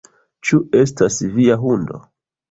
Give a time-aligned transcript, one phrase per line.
[0.47, 2.01] "Ĉu estas via hundo?"